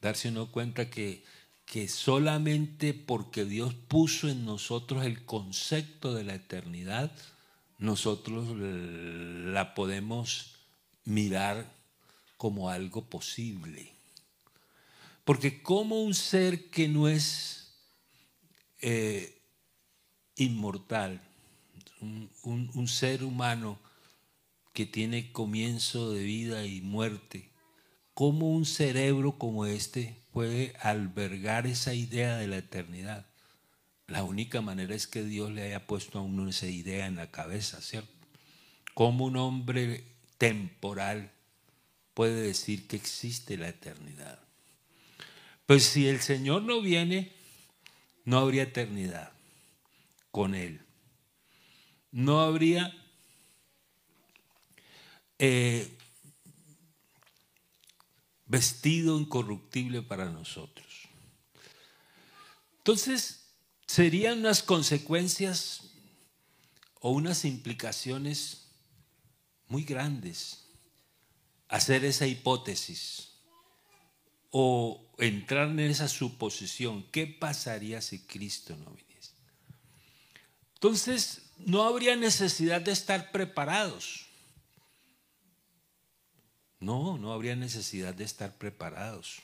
[0.02, 1.24] darse uno cuenta que,
[1.66, 7.12] que solamente porque Dios puso en nosotros el concepto de la eternidad,
[7.78, 10.56] nosotros la podemos
[11.06, 11.72] mirar
[12.38, 13.92] como algo posible.
[15.26, 17.74] Porque como un ser que no es
[18.82, 19.42] eh,
[20.38, 21.22] inmortal,
[22.02, 23.78] un, ser humano
[24.74, 27.52] que tiene comienzo de vida y muerte,
[28.14, 33.28] ¿cómo un cerebro como este puede albergar esa idea de la eternidad?
[34.08, 37.30] La única manera es que Dios le haya puesto a uno esa idea en la
[37.30, 38.12] cabeza, ¿cierto?
[38.94, 40.04] ¿Cómo un hombre
[40.38, 41.32] temporal
[42.14, 44.40] puede decir que existe la eternidad?
[45.66, 47.32] Pues si el Señor no viene,
[48.26, 49.32] no habría eternidad
[50.32, 50.82] con Él.
[52.12, 52.99] No habría
[55.40, 55.98] eh,
[58.46, 61.08] vestido incorruptible para nosotros.
[62.80, 63.46] Entonces,
[63.88, 65.82] serían unas consecuencias
[67.02, 68.68] o unas implicaciones
[69.68, 70.66] muy grandes
[71.68, 73.30] hacer esa hipótesis
[74.50, 77.04] o entrar en esa suposición.
[77.12, 79.34] ¿Qué pasaría si Cristo no viniese?
[80.74, 84.29] Entonces, no habría necesidad de estar preparados.
[86.80, 89.40] No, no habría necesidad de estar preparados.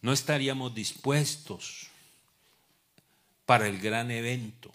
[0.00, 1.88] No estaríamos dispuestos
[3.44, 4.72] para el gran evento,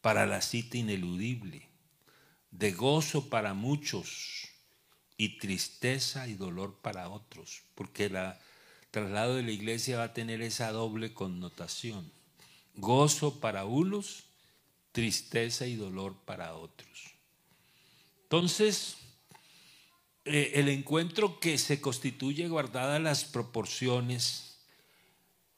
[0.00, 1.68] para la cita ineludible,
[2.50, 4.48] de gozo para muchos
[5.16, 8.18] y tristeza y dolor para otros, porque el
[8.90, 12.10] traslado de la iglesia va a tener esa doble connotación.
[12.74, 14.24] Gozo para unos
[14.94, 17.14] tristeza y dolor para otros.
[18.22, 18.96] Entonces,
[20.26, 24.56] eh, el encuentro que se constituye guardadas las proporciones,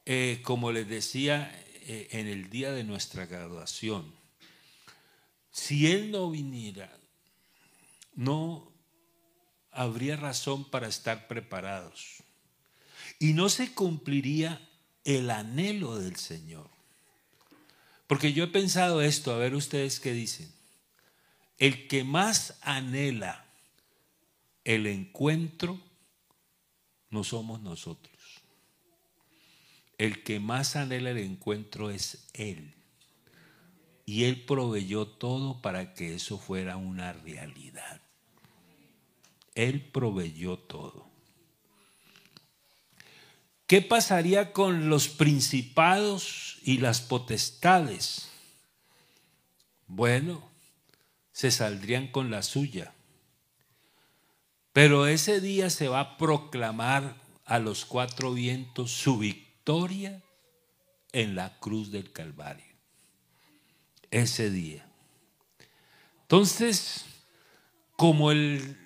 [0.05, 1.52] eh, como les decía
[1.83, 4.12] eh, en el día de nuestra graduación,
[5.52, 6.92] si Él no viniera,
[8.14, 8.72] no
[9.70, 12.22] habría razón para estar preparados.
[13.18, 14.68] Y no se cumpliría
[15.05, 16.68] el anhelo del Señor.
[18.07, 20.52] Porque yo he pensado esto, a ver ustedes qué dicen.
[21.59, 23.45] El que más anhela
[24.66, 25.81] el encuentro
[27.11, 28.42] no somos nosotros.
[29.96, 32.74] El que más anhela el encuentro es Él.
[34.05, 38.00] Y Él proveyó todo para que eso fuera una realidad.
[39.55, 41.09] Él proveyó todo.
[43.68, 48.31] ¿Qué pasaría con los principados y las potestades?
[49.87, 50.50] Bueno,
[51.31, 52.95] se saldrían con la suya.
[54.77, 60.23] Pero ese día se va a proclamar a los cuatro vientos su victoria
[61.12, 62.75] en la cruz del Calvario.
[64.11, 64.87] Ese día.
[66.21, 67.07] Entonces,
[67.97, 68.77] como el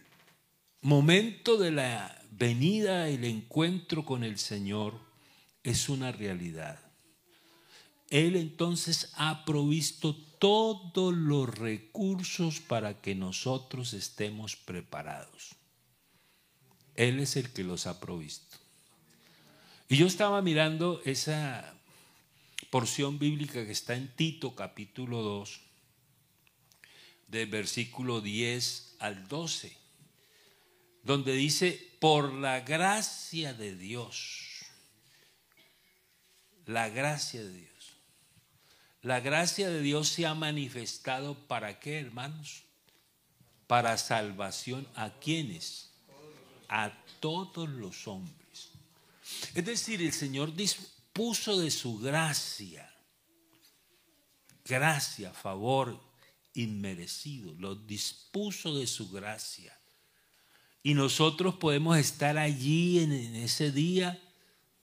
[0.81, 4.95] momento de la venida, el encuentro con el Señor
[5.65, 6.79] es una realidad.
[8.11, 15.57] Él entonces ha provisto todos los recursos para que nosotros estemos preparados.
[16.97, 18.57] Él es el que los ha provisto.
[19.89, 21.75] Y yo estaba mirando esa
[22.71, 25.61] porción bíblica que está en Tito capítulo 2,
[27.29, 29.81] del versículo 10 al 12
[31.03, 34.47] donde dice, por la gracia de Dios,
[36.67, 37.71] la gracia de Dios.
[39.03, 42.65] La gracia de Dios se ha manifestado para qué, hermanos?
[43.67, 45.90] Para salvación a quienes?
[46.71, 46.91] A
[47.21, 48.71] todos los hombres.
[49.55, 52.91] Es decir, el Señor dispuso de su gracia,
[54.65, 56.01] gracia, favor
[56.55, 59.77] inmerecido, lo dispuso de su gracia
[60.83, 64.19] y nosotros podemos estar allí en, ese día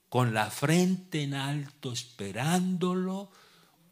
[0.10, 3.32] con la frente en alto esperándolo,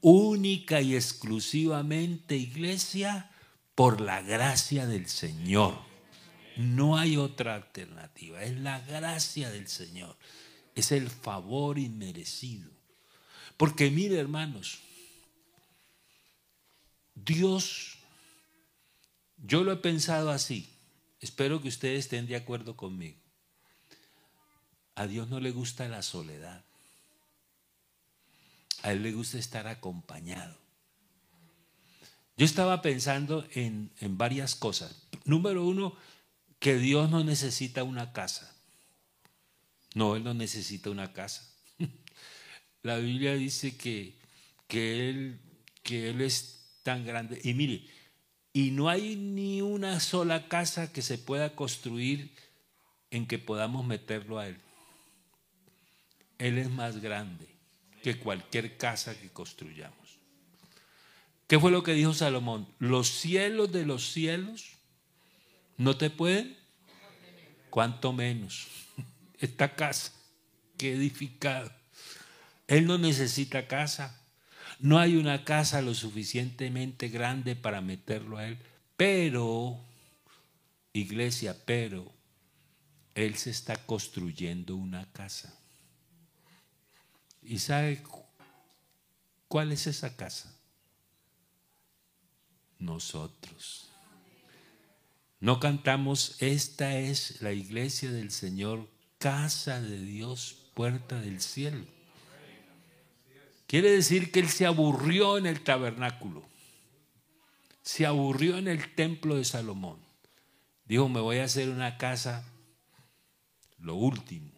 [0.01, 3.31] única y exclusivamente iglesia,
[3.73, 5.77] por la gracia del Señor.
[6.56, 10.16] No hay otra alternativa, es la gracia del Señor,
[10.74, 12.70] es el favor inmerecido.
[13.58, 14.80] Porque mire hermanos,
[17.14, 17.97] Dios,
[19.38, 20.70] yo lo he pensado así,
[21.20, 23.18] espero que ustedes estén de acuerdo conmigo.
[24.95, 26.64] A Dios no le gusta la soledad.
[28.82, 30.58] A Él le gusta estar acompañado.
[32.38, 35.08] Yo estaba pensando en, en varias cosas.
[35.26, 35.95] Número uno,
[36.66, 38.51] que Dios no necesita una casa.
[39.93, 41.47] No, Él no necesita una casa.
[42.82, 44.16] La Biblia dice que,
[44.68, 45.39] que, él,
[45.84, 47.39] que Él es tan grande.
[47.43, 47.86] Y mire,
[48.51, 52.32] y no hay ni una sola casa que se pueda construir
[53.11, 54.57] en que podamos meterlo a Él.
[56.39, 57.45] Él es más grande
[58.01, 60.18] que cualquier casa que construyamos.
[61.45, 62.68] ¿Qué fue lo que dijo Salomón?
[62.80, 64.74] Los cielos de los cielos
[65.78, 66.57] no te pueden,
[67.69, 68.67] cuanto menos
[69.39, 70.13] esta casa
[70.78, 71.71] que he edificado.
[72.67, 74.21] Él no necesita casa.
[74.80, 78.57] No hay una casa lo suficientemente grande para meterlo a él.
[78.97, 79.80] Pero,
[80.93, 82.11] iglesia, pero,
[83.13, 85.57] él se está construyendo una casa.
[87.41, 88.01] ¿Y sabe
[89.47, 90.53] cuál es esa casa?
[92.80, 93.94] Nosotros.
[95.39, 101.86] No cantamos, esta es la iglesia del Señor, casa de Dios, puerta del cielo.
[103.67, 106.43] Quiere decir que él se aburrió en el tabernáculo,
[107.81, 109.99] se aburrió en el templo de Salomón.
[110.86, 112.45] Dijo, me voy a hacer una casa,
[113.79, 114.51] lo último.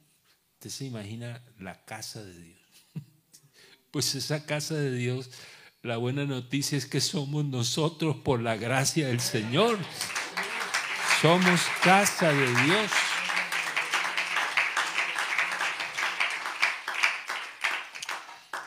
[0.56, 2.58] Usted se imagina la casa de Dios.
[3.92, 5.32] Pues esa casa de Dios,
[5.82, 9.80] la buena noticia es que somos nosotros por la gracia del Señor.
[11.22, 12.92] Somos casa de Dios.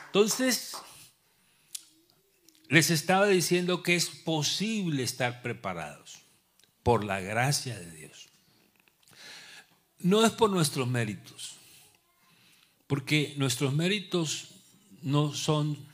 [0.07, 0.75] Entonces,
[2.67, 6.23] les estaba diciendo que es posible estar preparados
[6.83, 8.27] por la gracia de Dios.
[9.99, 11.55] No es por nuestros méritos,
[12.87, 14.49] porque nuestros méritos
[15.01, 15.87] no son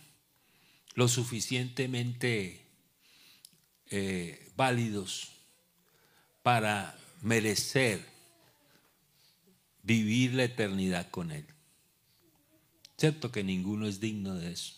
[0.95, 2.65] lo suficientemente
[3.91, 5.36] eh, válidos
[6.47, 8.01] para merecer
[9.83, 11.45] vivir la eternidad con Él.
[12.97, 14.75] Cierto que ninguno es digno de eso.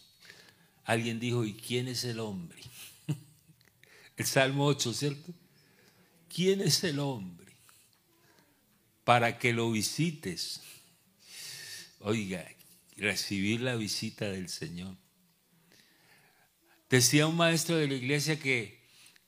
[0.84, 2.58] Alguien dijo, ¿y quién es el hombre?
[4.18, 5.32] El Salmo 8, ¿cierto?
[6.28, 7.54] ¿Quién es el hombre
[9.04, 10.62] para que lo visites?
[12.00, 12.50] Oiga,
[12.98, 14.96] recibir la visita del Señor.
[16.90, 18.79] Decía un maestro de la iglesia que,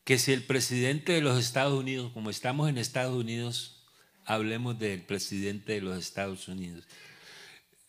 [0.03, 3.85] que si el presidente de los Estados Unidos, como estamos en Estados Unidos,
[4.25, 6.87] hablemos del presidente de los Estados Unidos.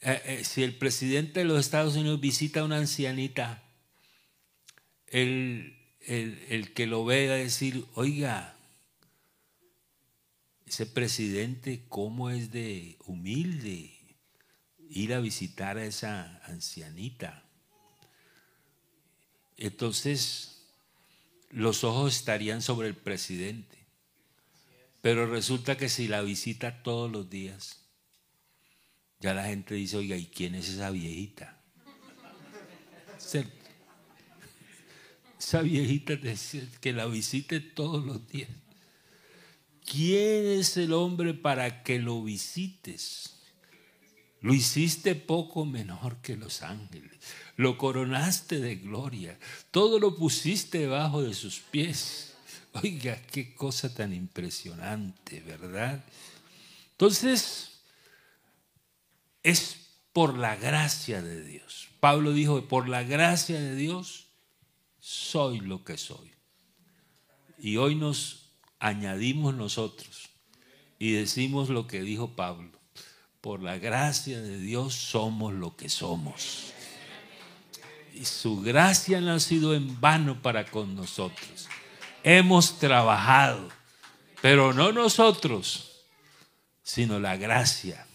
[0.01, 3.63] Eh, eh, si el presidente de los Estados Unidos visita a una ancianita,
[5.07, 8.57] el, el que lo ve a decir, oiga,
[10.67, 13.93] ese presidente, ¿cómo es de humilde
[14.89, 17.45] ir a visitar a esa ancianita?
[19.59, 20.62] Entonces,
[21.53, 23.79] los ojos estarían sobre el presidente.
[25.01, 27.81] Pero resulta que si la visita todos los días,
[29.21, 31.63] ya la gente dice, oiga, ¿y quién es esa viejita?
[35.39, 36.15] Esa viejita
[36.81, 38.49] que la visite todos los días.
[39.85, 43.41] ¿Quién es el hombre para que lo visites?
[44.41, 47.19] Lo hiciste poco menor que los ángeles.
[47.57, 49.39] Lo coronaste de gloria.
[49.71, 52.35] Todo lo pusiste debajo de sus pies.
[52.83, 56.03] Oiga, qué cosa tan impresionante, ¿verdad?
[56.93, 57.81] Entonces,
[59.43, 59.77] es
[60.13, 61.89] por la gracia de Dios.
[62.01, 64.27] Pablo dijo, por la gracia de Dios
[65.01, 66.31] soy lo que soy.
[67.59, 70.31] Y hoy nos añadimos nosotros
[70.99, 72.71] y decimos lo que dijo Pablo.
[73.41, 76.73] Por la gracia de Dios somos lo que somos.
[78.13, 81.69] Y su gracia no ha sido en vano para con nosotros.
[82.23, 83.69] Hemos trabajado,
[84.41, 86.05] pero no nosotros,
[86.83, 88.07] sino la gracia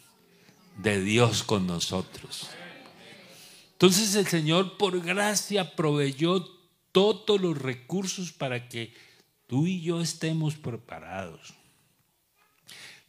[0.77, 2.49] de Dios con nosotros.
[3.73, 6.43] Entonces el Señor por gracia proveyó
[6.91, 8.93] todos los recursos para que
[9.45, 11.53] tú y yo estemos preparados.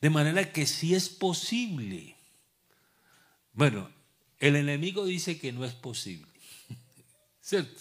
[0.01, 2.17] De manera que sí es posible.
[3.53, 3.91] Bueno,
[4.39, 6.29] el enemigo dice que no es posible.
[7.49, 7.81] ¿Cierto?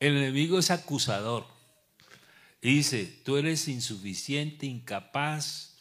[0.00, 1.46] El enemigo es acusador.
[2.60, 5.76] Dice, tú eres insuficiente, incapaz,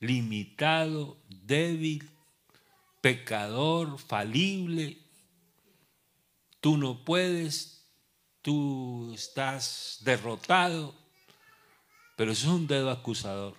[0.00, 2.10] limitado, débil,
[3.00, 4.98] pecador, falible,
[6.60, 7.84] tú no puedes,
[8.42, 10.92] tú estás derrotado,
[12.16, 13.54] pero eso es un dedo acusador.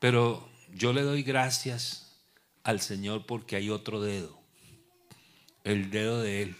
[0.00, 2.14] Pero yo le doy gracias
[2.62, 4.38] al Señor porque hay otro dedo,
[5.64, 6.56] el dedo de Él.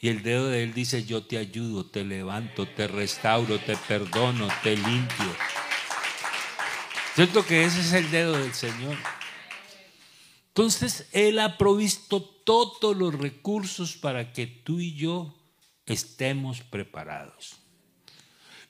[0.00, 4.48] Y el dedo de Él dice, yo te ayudo, te levanto, te restauro, te perdono,
[4.62, 5.36] te limpio.
[7.14, 8.96] ¿Cierto que ese es el dedo del Señor?
[10.48, 15.36] Entonces, Él ha provisto todos los recursos para que tú y yo
[15.84, 17.56] estemos preparados.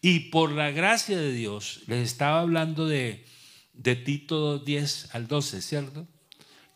[0.02, 3.24] Y por la gracia de Dios, les estaba hablando de,
[3.72, 6.08] de Tito 10 al 12, ¿cierto?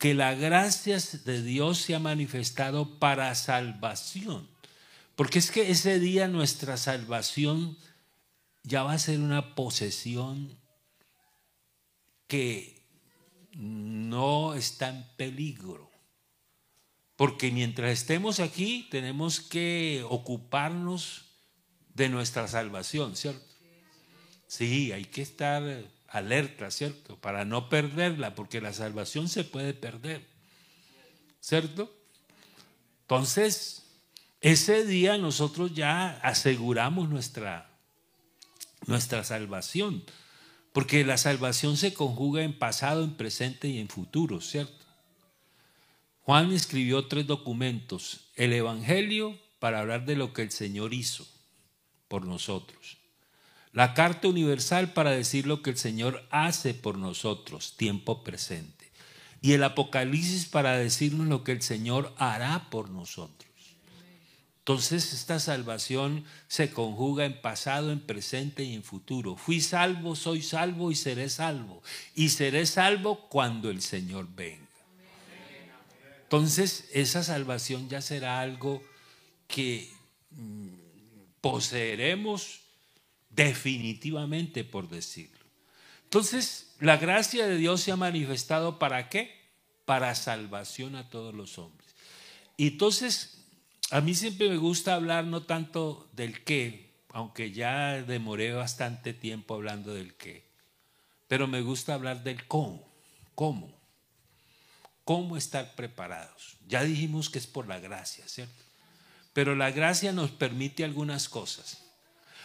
[0.05, 4.47] Que la gracia de Dios se ha manifestado para salvación.
[5.17, 7.79] Porque es que ese día nuestra salvación
[8.65, 10.59] ya va a ser una posesión
[12.27, 12.85] que
[13.53, 15.91] no está en peligro.
[17.17, 21.31] Porque mientras estemos aquí tenemos que ocuparnos
[21.95, 23.47] de nuestra salvación, ¿cierto?
[24.49, 25.63] Sí, hay que estar
[26.15, 27.17] alerta, ¿cierto?
[27.17, 30.25] Para no perderla, porque la salvación se puede perder,
[31.41, 31.93] ¿cierto?
[33.03, 33.83] Entonces,
[34.41, 37.69] ese día nosotros ya aseguramos nuestra,
[38.87, 40.05] nuestra salvación.
[40.73, 44.85] Porque la salvación se conjuga en pasado, en presente y en futuro, ¿cierto?
[46.23, 48.31] Juan escribió tres documentos.
[48.35, 51.27] El Evangelio para hablar de lo que el Señor hizo
[52.09, 52.99] por nosotros.
[53.75, 58.93] La carta universal para decir lo que el Señor hace por nosotros, tiempo presente.
[59.43, 63.51] Y el Apocalipsis para decirnos lo que el Señor hará por nosotros.
[64.61, 69.37] Entonces esta salvación se conjuga en pasado, en presente y en futuro.
[69.37, 71.83] Fui salvo, soy salvo y seré salvo.
[72.15, 74.65] Y seré salvo cuando el Señor venga.
[76.23, 78.83] Entonces esa salvación ya será algo
[79.49, 79.91] que
[80.31, 80.69] mm,
[81.41, 82.64] poseeremos
[83.35, 85.45] definitivamente, por decirlo.
[86.05, 89.35] Entonces la gracia de Dios se ha manifestado para qué?
[89.85, 91.95] Para salvación a todos los hombres.
[92.57, 93.45] Y entonces
[93.91, 99.55] a mí siempre me gusta hablar no tanto del qué, aunque ya demoré bastante tiempo
[99.55, 100.45] hablando del qué,
[101.29, 102.89] pero me gusta hablar del cómo,
[103.35, 103.73] cómo,
[105.05, 106.57] cómo estar preparados.
[106.67, 108.63] Ya dijimos que es por la gracia, ¿cierto?
[109.33, 111.84] Pero la gracia nos permite algunas cosas.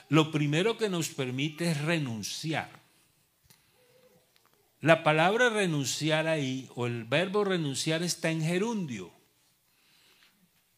[0.09, 2.69] Lo primero que nos permite es renunciar.
[4.81, 9.11] La palabra renunciar ahí, o el verbo renunciar está en gerundio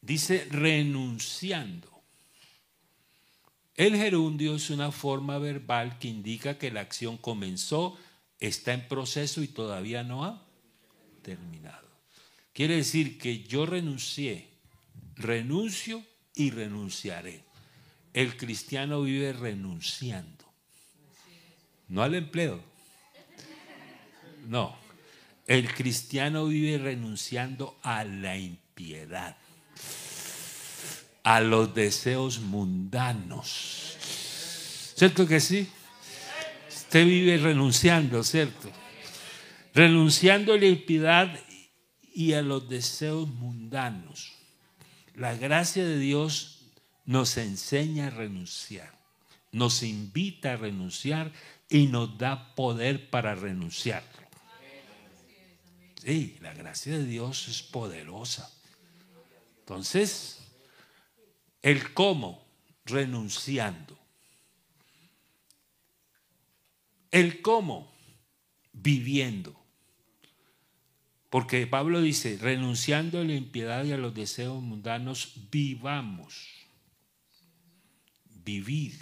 [0.02, 1.90] dice renunciando.
[3.76, 7.98] El gerundio es una forma verbal que indica que la acción comenzó,
[8.40, 10.46] está en proceso y todavía no ha
[11.22, 11.88] terminado.
[12.54, 14.50] Quiere decir que yo renuncié,
[15.16, 16.04] renuncio
[16.36, 17.44] y renunciaré.
[18.14, 20.46] El cristiano vive renunciando.
[21.88, 22.62] No al empleo.
[24.48, 24.76] No.
[25.48, 29.38] El cristiano vive renunciando a la impiedad
[31.24, 33.96] a los deseos mundanos.
[34.96, 35.68] ¿Cierto que sí?
[36.70, 38.70] Usted vive renunciando, ¿cierto?
[39.74, 41.40] Renunciando a la impiedad
[42.14, 44.34] y a los deseos mundanos.
[45.16, 46.51] La gracia de Dios
[47.12, 48.90] nos enseña a renunciar,
[49.52, 51.30] nos invita a renunciar
[51.68, 54.02] y nos da poder para renunciar.
[56.02, 58.50] Sí, la gracia de Dios es poderosa.
[59.60, 60.40] Entonces,
[61.62, 62.46] el cómo,
[62.86, 64.00] renunciando.
[67.12, 67.92] El cómo,
[68.72, 69.54] viviendo.
[71.30, 76.61] Porque Pablo dice, renunciando a la impiedad y a los deseos mundanos, vivamos.
[78.52, 79.02] Vivir.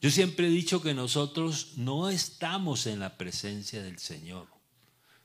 [0.00, 4.46] Yo siempre he dicho que nosotros no estamos en la presencia del Señor.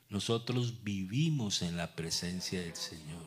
[0.08, 3.24] Nosotros vivimos en la presencia del Señor.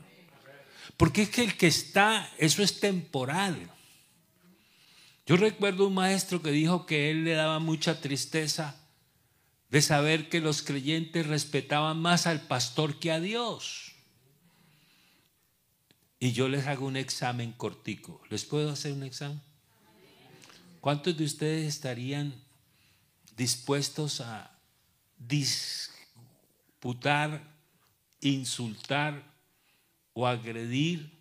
[0.97, 3.71] Porque es que el que está, eso es temporal.
[5.25, 8.75] Yo recuerdo un maestro que dijo que él le daba mucha tristeza
[9.69, 13.93] de saber que los creyentes respetaban más al pastor que a Dios.
[16.19, 18.21] Y yo les hago un examen cortico.
[18.29, 19.41] ¿Les puedo hacer un examen?
[20.79, 22.33] ¿Cuántos de ustedes estarían
[23.35, 24.57] dispuestos a
[25.17, 25.91] disputar,
[28.21, 29.29] insultar,
[30.13, 31.17] o agredir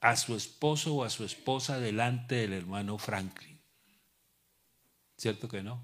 [0.00, 3.60] a su esposo o a su esposa delante del hermano Franklin.
[5.16, 5.80] ¿Cierto que no?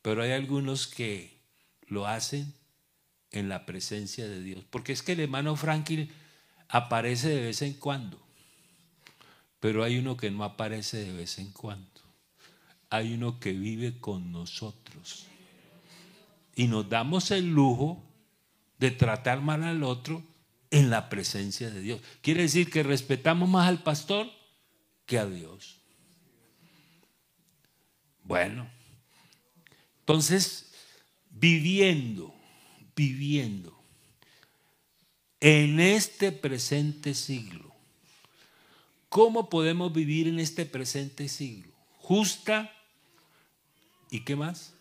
[0.00, 1.42] Pero hay algunos que
[1.88, 2.54] lo hacen
[3.32, 4.64] en la presencia de Dios.
[4.70, 6.10] Porque es que el hermano Franklin
[6.68, 8.25] aparece de vez en cuando.
[9.60, 12.00] Pero hay uno que no aparece de vez en cuando.
[12.90, 15.26] Hay uno que vive con nosotros.
[16.58, 18.02] y nos damos el lujo
[18.78, 20.22] de tratar mal al otro
[20.70, 22.00] en la presencia de Dios.
[22.22, 24.30] Quiere decir que respetamos más al pastor
[25.04, 25.76] que a Dios.
[28.22, 28.68] Bueno,
[30.00, 30.72] entonces,
[31.30, 32.34] viviendo,
[32.94, 33.76] viviendo
[35.40, 37.65] en este presente siglo,
[39.08, 41.72] ¿cómo podemos vivir en este presente siglo?
[41.98, 42.72] Justa
[44.10, 44.74] y qué más?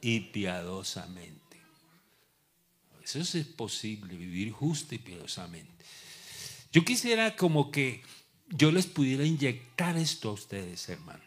[0.00, 1.40] Y piadosamente.
[3.02, 5.84] Eso es posible, vivir justa y piadosamente.
[6.72, 8.02] Yo quisiera como que
[8.48, 11.24] yo les pudiera inyectar esto a ustedes, hermano.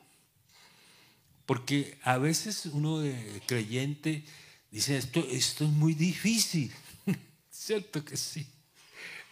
[1.46, 3.04] Porque a veces uno
[3.46, 4.24] creyente
[4.72, 6.72] dice, esto, esto es muy difícil.
[7.52, 8.48] ¿Cierto que sí?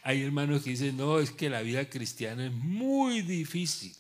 [0.04, 3.96] Hay hermanos que dicen, no, es que la vida cristiana es muy difícil.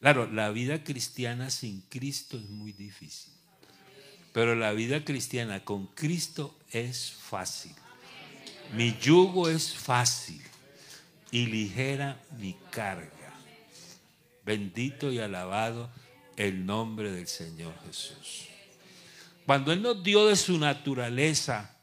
[0.00, 3.32] Claro, la vida cristiana sin Cristo es muy difícil.
[4.32, 7.72] Pero la vida cristiana con Cristo es fácil.
[8.76, 10.42] Mi yugo es fácil
[11.30, 13.10] y ligera mi carga.
[14.44, 15.90] Bendito y alabado
[16.36, 18.48] el nombre del Señor Jesús.
[19.46, 21.73] Cuando Él nos dio de su naturaleza,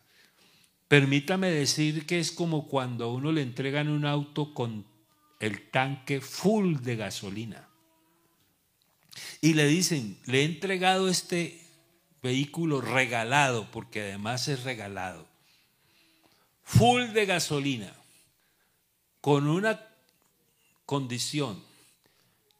[0.91, 4.85] permítame decir que es como cuando a uno le entregan un auto con
[5.39, 7.69] el tanque full de gasolina.
[9.39, 11.65] Y le dicen, le he entregado este
[12.21, 15.25] vehículo regalado, porque además es regalado,
[16.65, 17.93] full de gasolina,
[19.21, 19.87] con una
[20.85, 21.63] condición,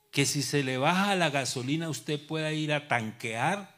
[0.09, 3.75] que si se le baja la gasolina usted pueda ir a tanquear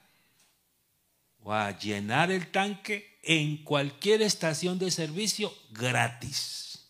[1.42, 6.88] o a llenar el tanque en cualquier estación de servicio gratis.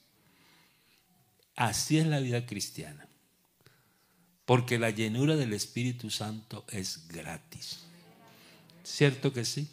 [1.56, 3.08] Así es la vida cristiana.
[4.46, 7.80] Porque la llenura del Espíritu Santo es gratis.
[8.84, 9.70] ¿Cierto que sí?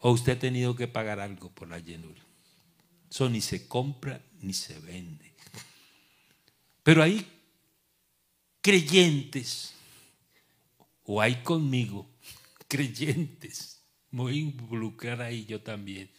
[0.00, 2.20] ¿O usted ha tenido que pagar algo por la llenura?
[3.10, 5.32] Eso ni se compra ni se vende.
[6.82, 7.26] Pero ahí
[8.60, 9.72] creyentes,
[11.04, 12.08] o hay conmigo
[12.68, 13.71] creyentes,
[14.12, 16.10] voy a involucrar ahí yo también,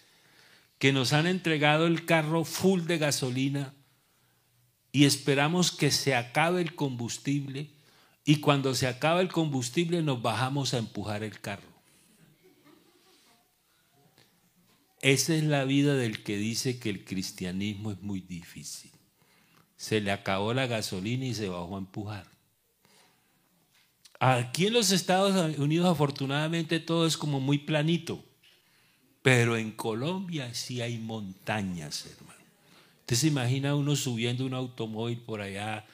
[0.80, 3.74] que nos han entregado el carro full de gasolina
[4.92, 7.70] y esperamos que se acabe el combustible
[8.26, 11.74] y cuando se acaba el combustible nos bajamos a empujar el carro.
[15.02, 18.92] Esa es la vida del que dice que el cristianismo es muy difícil.
[19.76, 22.33] Se le acabó la gasolina y se bajó a empujar.
[24.26, 28.24] Aquí en los Estados Unidos afortunadamente todo es como muy planito,
[29.22, 32.40] pero en Colombia sí hay montañas, hermano.
[33.02, 35.86] ¿Usted se imagina uno subiendo un automóvil por allá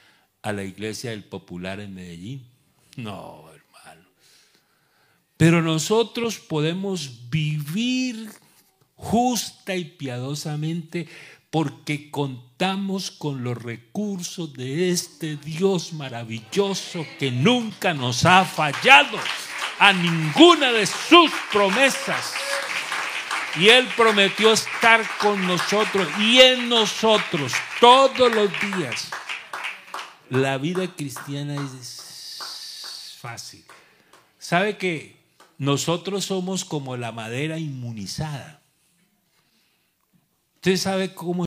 [0.44, 2.46] a la iglesia del Popular en Medellín?
[2.98, 4.08] No, hermano.
[5.36, 8.30] Pero nosotros podemos vivir
[8.94, 11.08] justa y piadosamente
[11.50, 19.18] porque contamos con los recursos de este Dios maravilloso que nunca nos ha fallado
[19.80, 22.34] a ninguna de sus promesas.
[23.56, 29.10] Y Él prometió estar con nosotros y en nosotros todos los días.
[30.30, 33.66] La vida cristiana es fácil.
[34.38, 35.18] ¿Sabe que
[35.58, 38.60] nosotros somos como la madera inmunizada?
[40.60, 41.34] Usted sabe cómo